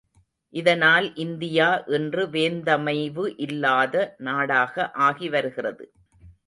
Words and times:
இதனால் 0.53 1.07
இந்தியா 1.15 1.67
இன்று 1.87 2.23
வேந்தமைவு 2.27 3.25
இல்லாத 3.37 3.95
நாடாக 4.19 4.91
ஆகி 5.01 5.29
வருகிறது. 5.29 5.85